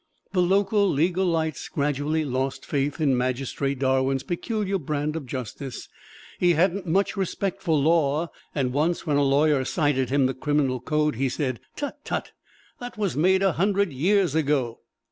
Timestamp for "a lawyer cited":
9.17-10.09